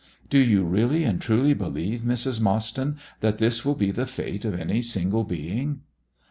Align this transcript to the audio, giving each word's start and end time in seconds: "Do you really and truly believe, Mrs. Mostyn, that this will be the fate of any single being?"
"Do 0.31 0.39
you 0.39 0.63
really 0.63 1.03
and 1.03 1.21
truly 1.21 1.53
believe, 1.53 2.01
Mrs. 2.01 2.41
Mostyn, 2.41 2.97
that 3.19 3.37
this 3.37 3.63
will 3.63 3.75
be 3.75 3.91
the 3.91 4.07
fate 4.07 4.45
of 4.45 4.59
any 4.59 4.81
single 4.81 5.23
being?" 5.23 5.81